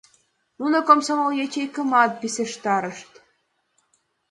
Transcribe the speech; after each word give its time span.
Нуно 0.59 0.77
комсомол 0.87 1.31
ячейкымат 1.45 2.11
писештарышт. 2.21 3.11